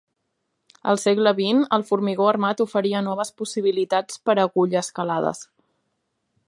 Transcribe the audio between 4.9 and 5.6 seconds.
calades.